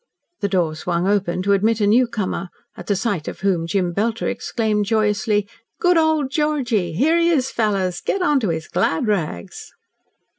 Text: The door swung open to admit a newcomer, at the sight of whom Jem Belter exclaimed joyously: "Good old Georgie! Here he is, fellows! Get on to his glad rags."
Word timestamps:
The 0.39 0.47
door 0.49 0.73
swung 0.75 1.05
open 1.07 1.43
to 1.43 1.53
admit 1.53 1.79
a 1.79 1.85
newcomer, 1.85 2.49
at 2.75 2.87
the 2.87 2.95
sight 2.95 3.27
of 3.27 3.41
whom 3.41 3.67
Jem 3.67 3.93
Belter 3.93 4.27
exclaimed 4.27 4.85
joyously: 4.87 5.47
"Good 5.79 5.95
old 5.95 6.31
Georgie! 6.31 6.93
Here 6.93 7.19
he 7.19 7.29
is, 7.29 7.51
fellows! 7.51 8.01
Get 8.01 8.19
on 8.23 8.39
to 8.39 8.49
his 8.49 8.67
glad 8.67 9.05
rags." 9.07 9.71